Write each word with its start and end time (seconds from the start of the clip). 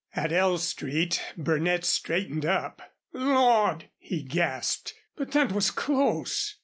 At 0.15 0.31
L 0.33 0.57
Street 0.57 1.21
Burnett 1.37 1.85
straightened 1.85 2.43
up. 2.43 2.81
"Lord!" 3.13 3.87
he 3.99 4.23
gasped. 4.23 4.95
"But 5.15 5.33
that 5.33 5.51
was 5.51 5.69
close." 5.69 6.55